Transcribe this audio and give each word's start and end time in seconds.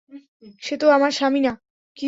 সে 0.61 0.75
তো 0.77 0.85
আমার 0.89 1.11
স্বামী 1.11 1.39
না! 1.39 1.51